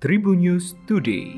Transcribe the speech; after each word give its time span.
Tribun 0.00 0.40
News 0.40 0.72
Today. 0.88 1.36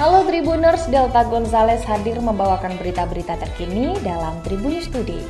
Halo 0.00 0.24
Tribuners, 0.24 0.88
Delta 0.88 1.28
Gonzales 1.28 1.84
hadir 1.84 2.16
membawakan 2.24 2.80
berita-berita 2.80 3.36
terkini 3.44 3.92
dalam 4.00 4.40
Tribun 4.40 4.72
News 4.72 4.88
Today. 4.88 5.20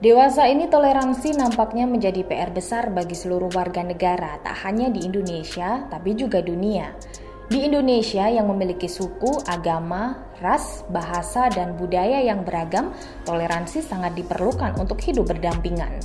Dewasa 0.00 0.48
ini 0.48 0.72
toleransi 0.72 1.36
nampaknya 1.36 1.84
menjadi 1.84 2.24
PR 2.24 2.48
besar 2.48 2.88
bagi 2.88 3.12
seluruh 3.12 3.52
warga 3.52 3.84
negara, 3.84 4.40
tak 4.40 4.56
hanya 4.64 4.88
di 4.88 5.04
Indonesia, 5.04 5.84
tapi 5.92 6.16
juga 6.16 6.40
dunia. 6.40 6.96
Di 7.50 7.66
Indonesia 7.66 8.30
yang 8.30 8.46
memiliki 8.46 8.86
suku, 8.86 9.42
agama, 9.42 10.22
ras, 10.38 10.86
bahasa, 10.86 11.50
dan 11.50 11.74
budaya 11.74 12.22
yang 12.22 12.46
beragam, 12.46 12.94
toleransi 13.26 13.82
sangat 13.82 14.14
diperlukan 14.14 14.78
untuk 14.78 15.02
hidup 15.02 15.34
berdampingan. 15.34 15.98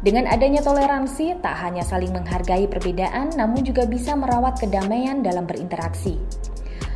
Dengan 0.00 0.24
adanya 0.32 0.64
toleransi, 0.64 1.36
tak 1.44 1.60
hanya 1.60 1.84
saling 1.84 2.16
menghargai 2.16 2.64
perbedaan, 2.64 3.28
namun 3.36 3.60
juga 3.60 3.84
bisa 3.84 4.16
merawat 4.16 4.56
kedamaian 4.56 5.20
dalam 5.20 5.44
berinteraksi. 5.44 6.16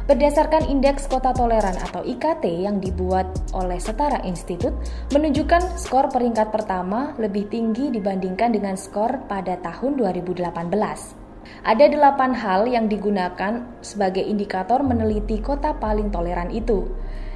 Berdasarkan 0.09 0.65
Indeks 0.73 1.05
Kota 1.05 1.37
Toleran 1.37 1.77
atau 1.77 2.01
IKT 2.09 2.65
yang 2.65 2.81
dibuat 2.81 3.29
oleh 3.53 3.77
Setara 3.77 4.25
Institut, 4.25 4.73
menunjukkan 5.13 5.77
skor 5.77 6.09
peringkat 6.09 6.49
pertama 6.49 7.13
lebih 7.21 7.53
tinggi 7.53 7.93
dibandingkan 7.93 8.49
dengan 8.49 8.81
skor 8.81 9.29
pada 9.29 9.61
tahun 9.61 10.01
2018. 10.01 11.24
Ada 11.65 11.93
delapan 11.93 12.33
hal 12.37 12.67
yang 12.69 12.89
digunakan 12.91 13.65
sebagai 13.81 14.25
indikator 14.25 14.81
meneliti 14.85 15.41
kota 15.41 15.77
paling 15.77 16.13
toleran 16.13 16.53
itu. 16.53 16.89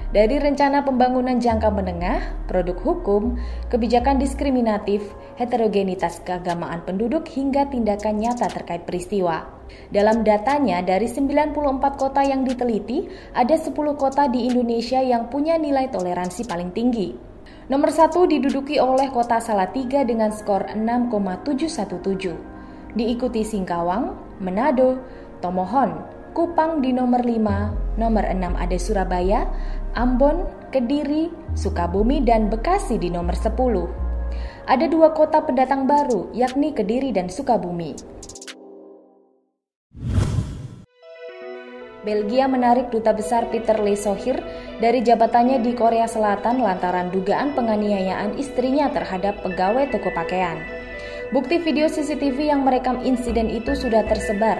Dari 0.09 0.41
rencana 0.41 0.89
pembangunan 0.89 1.37
jangka 1.37 1.69
menengah, 1.69 2.48
produk 2.48 2.81
hukum, 2.81 3.37
kebijakan 3.69 4.17
diskriminatif, 4.17 5.05
heterogenitas 5.37 6.25
keagamaan 6.25 6.81
penduduk 6.89 7.28
hingga 7.28 7.69
tindakan 7.69 8.17
nyata 8.17 8.48
terkait 8.48 8.89
peristiwa. 8.89 9.45
Dalam 9.92 10.25
datanya, 10.25 10.81
dari 10.81 11.12
94 11.12 11.53
kota 12.00 12.25
yang 12.25 12.41
diteliti, 12.41 13.05
ada 13.37 13.53
10 13.53 13.77
kota 14.00 14.33
di 14.33 14.48
Indonesia 14.48 15.05
yang 15.05 15.28
punya 15.28 15.61
nilai 15.61 15.93
toleransi 15.93 16.48
paling 16.48 16.72
tinggi. 16.72 17.12
Nomor 17.69 17.93
satu 17.93 18.25
diduduki 18.25 18.81
oleh 18.81 19.12
kota 19.12 19.45
Salatiga 19.45 20.09
dengan 20.09 20.33
skor 20.33 20.72
6,717. 20.72 22.58
Diikuti 22.97 23.44
Singkawang, 23.44 24.17
Manado, 24.41 24.97
Tomohon, 25.44 26.00
Kupang 26.33 26.81
di 26.81 26.94
nomor 26.94 27.20
5, 27.20 28.00
nomor 28.00 28.25
6 28.25 28.56
ada 28.56 28.78
Surabaya, 28.78 29.44
Ambon, 29.92 30.48
Kediri, 30.72 31.28
Sukabumi, 31.53 32.25
dan 32.25 32.48
Bekasi 32.48 32.97
di 32.97 33.12
nomor 33.12 33.34
10. 33.34 33.91
Ada 34.69 34.86
dua 34.89 35.12
kota 35.16 35.44
pendatang 35.44 35.84
baru, 35.84 36.33
yakni 36.33 36.72
Kediri 36.72 37.12
dan 37.12 37.28
Sukabumi. 37.28 37.97
Belgia 42.06 42.48
menarik 42.48 42.89
duta 42.89 43.12
besar 43.12 43.53
Peter 43.53 43.77
Lesohir 43.77 44.41
dari 44.81 45.05
jabatannya 45.05 45.61
di 45.61 45.77
Korea 45.77 46.09
Selatan 46.09 46.64
lantaran 46.64 47.12
dugaan 47.12 47.53
penganiayaan 47.53 48.39
istrinya 48.41 48.89
terhadap 48.89 49.44
pegawai 49.44 49.92
toko 49.92 50.09
pakaian. 50.14 50.78
Bukti 51.29 51.61
video 51.61 51.93
CCTV 51.93 52.48
yang 52.48 52.65
merekam 52.65 53.05
insiden 53.05 53.53
itu 53.53 53.77
sudah 53.77 54.01
tersebar 54.09 54.57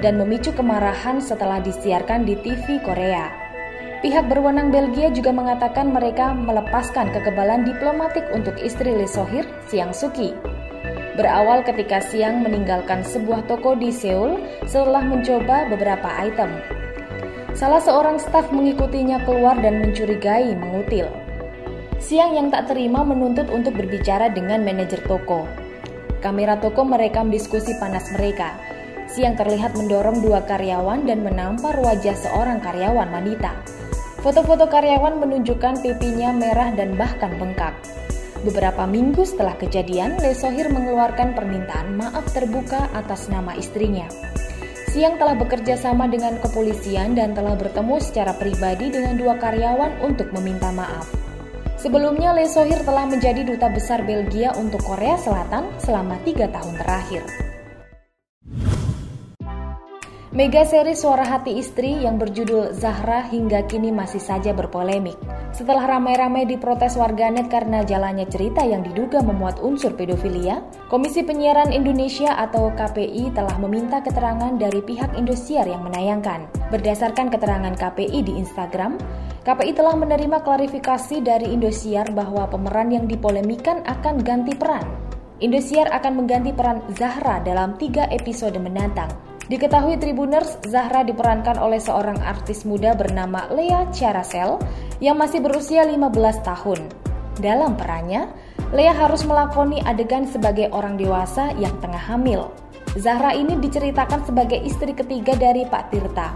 dan 0.00 0.16
memicu 0.16 0.48
kemarahan 0.56 1.20
setelah 1.20 1.60
disiarkan 1.60 2.24
di 2.24 2.32
TV 2.40 2.80
Korea. 2.80 3.28
Pihak 4.00 4.24
berwenang 4.24 4.72
Belgia 4.72 5.12
juga 5.12 5.36
mengatakan 5.36 5.92
mereka 5.92 6.32
melepaskan 6.32 7.12
kekebalan 7.12 7.68
diplomatik 7.68 8.24
untuk 8.32 8.56
istri 8.64 8.88
Lesohir, 8.88 9.44
Siang 9.68 9.92
Suki. 9.92 10.32
Berawal 11.20 11.60
ketika 11.60 12.00
Siang 12.00 12.40
meninggalkan 12.40 13.04
sebuah 13.04 13.44
toko 13.44 13.76
di 13.76 13.92
Seoul 13.92 14.40
setelah 14.64 15.04
mencoba 15.04 15.68
beberapa 15.68 16.08
item. 16.24 16.56
Salah 17.52 17.84
seorang 17.84 18.16
staf 18.16 18.48
mengikutinya 18.48 19.20
keluar 19.28 19.60
dan 19.60 19.84
mencurigai 19.84 20.56
mengutil. 20.56 21.04
Siang 22.00 22.32
yang 22.32 22.48
tak 22.48 22.72
terima 22.72 23.04
menuntut 23.04 23.52
untuk 23.52 23.76
berbicara 23.76 24.32
dengan 24.32 24.64
manajer 24.64 25.04
toko. 25.04 25.61
Kamera 26.22 26.62
toko 26.62 26.86
merekam 26.86 27.34
diskusi 27.34 27.74
panas 27.82 28.06
mereka. 28.14 28.54
Siang 29.10 29.34
terlihat 29.34 29.74
mendorong 29.74 30.22
dua 30.22 30.46
karyawan 30.46 31.02
dan 31.02 31.26
menampar 31.26 31.74
wajah 31.82 32.14
seorang 32.14 32.62
karyawan 32.62 33.10
wanita. 33.10 33.58
Foto-foto 34.22 34.70
karyawan 34.70 35.18
menunjukkan 35.18 35.82
pipinya 35.82 36.30
merah 36.30 36.70
dan 36.78 36.94
bahkan 36.94 37.34
bengkak. 37.42 37.74
Beberapa 38.46 38.86
minggu 38.86 39.26
setelah 39.26 39.58
kejadian, 39.58 40.22
Lesohir 40.22 40.70
mengeluarkan 40.70 41.34
permintaan 41.34 41.98
maaf 41.98 42.30
terbuka 42.30 42.86
atas 42.94 43.26
nama 43.26 43.58
istrinya. 43.58 44.06
Siang 44.94 45.18
telah 45.18 45.34
bekerja 45.34 45.74
sama 45.74 46.06
dengan 46.06 46.38
kepolisian 46.38 47.18
dan 47.18 47.34
telah 47.34 47.58
bertemu 47.58 47.98
secara 47.98 48.30
pribadi 48.38 48.94
dengan 48.94 49.18
dua 49.18 49.42
karyawan 49.42 50.06
untuk 50.06 50.30
meminta 50.30 50.70
maaf. 50.70 51.21
Sebelumnya, 51.82 52.30
Lesohir 52.30 52.78
telah 52.86 53.10
menjadi 53.10 53.42
duta 53.42 53.66
besar 53.66 54.06
Belgia 54.06 54.54
untuk 54.54 54.86
Korea 54.86 55.18
Selatan 55.18 55.66
selama 55.82 56.14
tiga 56.22 56.46
tahun 56.46 56.78
terakhir. 56.78 57.51
Mega 60.32 60.64
seri 60.64 60.96
Suara 60.96 61.28
Hati 61.28 61.60
Istri 61.60 62.08
yang 62.08 62.16
berjudul 62.16 62.72
Zahra 62.72 63.20
hingga 63.28 63.68
kini 63.68 63.92
masih 63.92 64.16
saja 64.16 64.56
berpolemik. 64.56 65.20
Setelah 65.52 65.84
ramai-ramai 65.84 66.48
diprotes 66.48 66.96
warganet 66.96 67.52
karena 67.52 67.84
jalannya 67.84 68.24
cerita 68.32 68.64
yang 68.64 68.80
diduga 68.80 69.20
memuat 69.20 69.60
unsur 69.60 69.92
pedofilia, 69.92 70.64
Komisi 70.88 71.20
Penyiaran 71.20 71.68
Indonesia 71.68 72.32
atau 72.40 72.72
KPI 72.72 73.36
telah 73.36 73.60
meminta 73.60 74.00
keterangan 74.00 74.56
dari 74.56 74.80
pihak 74.80 75.12
Indosiar 75.20 75.68
yang 75.68 75.84
menayangkan. 75.84 76.48
Berdasarkan 76.72 77.28
keterangan 77.28 77.76
KPI 77.76 78.24
di 78.24 78.32
Instagram, 78.40 78.96
KPI 79.44 79.76
telah 79.76 80.00
menerima 80.00 80.40
klarifikasi 80.40 81.20
dari 81.20 81.52
Indosiar 81.52 82.08
bahwa 82.08 82.48
pemeran 82.48 82.88
yang 82.88 83.04
dipolemikan 83.04 83.84
akan 83.84 84.24
ganti 84.24 84.56
peran. 84.56 84.88
Indosiar 85.44 85.92
akan 85.92 86.24
mengganti 86.24 86.56
peran 86.56 86.80
Zahra 86.96 87.44
dalam 87.44 87.76
tiga 87.76 88.08
episode 88.08 88.56
mendatang. 88.56 89.31
Diketahui 89.52 90.00
Tribuners, 90.00 90.56
Zahra 90.64 91.04
diperankan 91.04 91.60
oleh 91.60 91.76
seorang 91.76 92.16
artis 92.24 92.64
muda 92.64 92.96
bernama 92.96 93.52
Lea 93.52 93.84
Charasel 93.92 94.56
yang 94.96 95.20
masih 95.20 95.44
berusia 95.44 95.84
15 95.84 96.08
tahun. 96.40 96.88
Dalam 97.36 97.76
perannya, 97.76 98.32
Lea 98.72 98.96
harus 98.96 99.28
melakoni 99.28 99.84
adegan 99.84 100.24
sebagai 100.24 100.72
orang 100.72 100.96
dewasa 100.96 101.52
yang 101.60 101.76
tengah 101.84 102.00
hamil. 102.00 102.48
Zahra 102.96 103.36
ini 103.36 103.60
diceritakan 103.60 104.24
sebagai 104.24 104.56
istri 104.56 104.96
ketiga 104.96 105.36
dari 105.36 105.68
Pak 105.68 105.84
Tirta. 105.92 106.32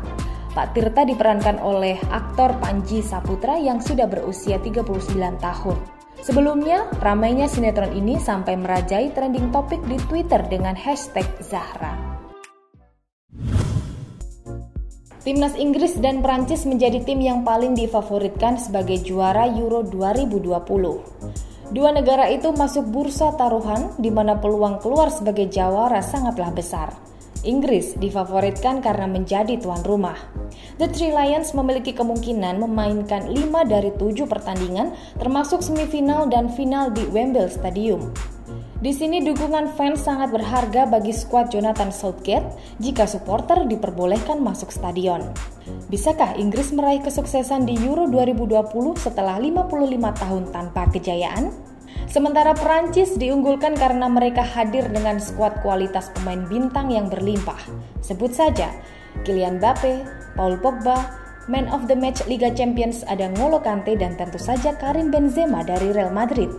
Pak 0.52 0.76
Tirta 0.76 1.08
diperankan 1.08 1.56
oleh 1.56 1.96
aktor 2.12 2.52
Panji 2.60 3.00
Saputra 3.00 3.56
yang 3.56 3.80
sudah 3.80 4.04
berusia 4.04 4.60
39 4.60 4.92
tahun. 5.40 5.76
Sebelumnya, 6.20 6.84
ramainya 7.00 7.48
sinetron 7.48 7.96
ini 7.96 8.20
sampai 8.20 8.60
merajai 8.60 9.08
trending 9.16 9.48
topik 9.48 9.80
di 9.88 9.96
Twitter 10.04 10.44
dengan 10.52 10.76
hashtag 10.76 11.24
Zahra. 11.40 12.05
Timnas 15.26 15.58
Inggris 15.58 15.98
dan 15.98 16.22
Prancis 16.22 16.62
menjadi 16.70 17.02
tim 17.02 17.18
yang 17.18 17.42
paling 17.42 17.74
difavoritkan 17.74 18.62
sebagai 18.62 19.02
juara 19.02 19.50
Euro 19.58 19.82
2020. 19.82 20.54
Dua 21.74 21.90
negara 21.90 22.30
itu 22.30 22.54
masuk 22.54 22.86
bursa 22.94 23.34
taruhan 23.34 23.90
di 23.98 24.06
mana 24.14 24.38
peluang 24.38 24.78
keluar 24.78 25.10
sebagai 25.10 25.50
jawara 25.50 25.98
sangatlah 25.98 26.54
besar. 26.54 26.94
Inggris 27.42 27.98
difavoritkan 27.98 28.78
karena 28.78 29.10
menjadi 29.10 29.58
tuan 29.58 29.82
rumah. 29.82 30.14
The 30.78 30.94
Three 30.94 31.10
Lions 31.10 31.58
memiliki 31.58 31.90
kemungkinan 31.90 32.62
memainkan 32.62 33.26
5 33.26 33.66
dari 33.66 33.90
7 33.98 34.30
pertandingan 34.30 34.94
termasuk 35.18 35.58
semifinal 35.58 36.30
dan 36.30 36.54
final 36.54 36.94
di 36.94 37.02
Wembley 37.10 37.50
Stadium. 37.50 38.14
Di 38.76 38.92
sini 38.92 39.24
dukungan 39.24 39.72
fans 39.72 40.04
sangat 40.04 40.36
berharga 40.36 40.84
bagi 40.84 41.08
skuad 41.08 41.48
Jonathan 41.48 41.88
Southgate 41.88 42.76
jika 42.76 43.08
supporter 43.08 43.64
diperbolehkan 43.64 44.36
masuk 44.36 44.68
stadion. 44.68 45.24
Bisakah 45.88 46.36
Inggris 46.36 46.76
meraih 46.76 47.00
kesuksesan 47.00 47.64
di 47.64 47.72
Euro 47.88 48.04
2020 48.04 49.00
setelah 49.00 49.40
55 49.40 50.20
tahun 50.20 50.42
tanpa 50.52 50.92
kejayaan? 50.92 51.48
Sementara 52.04 52.52
Prancis 52.52 53.16
diunggulkan 53.16 53.80
karena 53.80 54.12
mereka 54.12 54.44
hadir 54.44 54.92
dengan 54.92 55.24
skuad 55.24 55.64
kualitas 55.64 56.12
pemain 56.12 56.44
bintang 56.44 56.92
yang 56.92 57.08
berlimpah. 57.08 57.58
Sebut 58.04 58.36
saja 58.36 58.68
Kylian 59.24 59.56
Mbappe, 59.56 60.04
Paul 60.36 60.60
Pogba, 60.60 61.25
Man 61.46 61.70
of 61.70 61.86
the 61.86 61.94
Match 61.94 62.26
Liga 62.26 62.50
Champions 62.50 63.06
ada 63.06 63.30
Ngolo 63.38 63.62
Kante 63.62 63.94
dan 63.94 64.18
tentu 64.18 64.34
saja 64.34 64.74
Karim 64.74 65.14
Benzema 65.14 65.62
dari 65.62 65.94
Real 65.94 66.10
Madrid. 66.10 66.50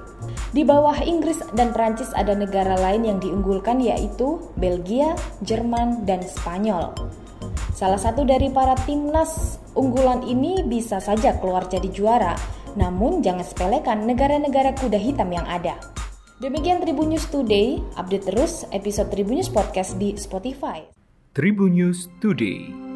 Di 0.56 0.64
bawah 0.64 0.96
Inggris 1.04 1.44
dan 1.60 1.76
Prancis 1.76 2.08
ada 2.16 2.32
negara 2.32 2.80
lain 2.80 3.04
yang 3.04 3.20
diunggulkan 3.20 3.84
yaitu 3.84 4.40
Belgia, 4.56 5.12
Jerman, 5.44 6.08
dan 6.08 6.24
Spanyol. 6.24 6.96
Salah 7.76 8.00
satu 8.00 8.24
dari 8.24 8.48
para 8.48 8.80
timnas 8.88 9.60
unggulan 9.76 10.24
ini 10.24 10.64
bisa 10.64 11.04
saja 11.04 11.36
keluar 11.36 11.68
jadi 11.68 11.92
juara, 11.92 12.40
namun 12.80 13.20
jangan 13.20 13.44
sepelekan 13.44 14.08
negara-negara 14.08 14.72
kuda 14.72 14.98
hitam 14.98 15.36
yang 15.36 15.46
ada. 15.52 15.76
Demikian 16.40 16.80
Tribun 16.80 17.12
News 17.12 17.28
Today, 17.28 17.84
update 18.00 18.32
terus 18.32 18.64
episode 18.72 19.12
Tribun 19.12 19.44
News 19.44 19.52
Podcast 19.52 20.00
di 20.00 20.16
Spotify. 20.16 20.88
Tribun 21.36 21.76
News 21.76 22.08
Today. 22.24 22.87